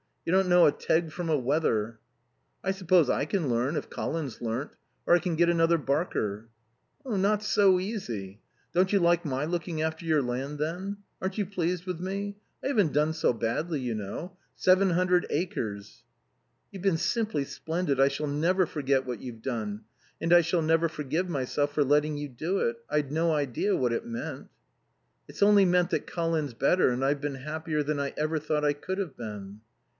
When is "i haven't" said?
12.63-12.93